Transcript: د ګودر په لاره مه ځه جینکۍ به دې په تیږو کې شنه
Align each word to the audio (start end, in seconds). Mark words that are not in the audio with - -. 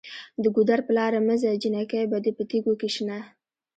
د 0.43 0.43
ګودر 0.55 0.79
په 0.87 0.91
لاره 0.97 1.19
مه 1.27 1.35
ځه 1.41 1.49
جینکۍ 1.61 2.03
به 2.11 2.17
دې 2.23 2.31
په 2.37 2.43
تیږو 2.49 2.73
کې 2.79 2.89
شنه 2.95 3.17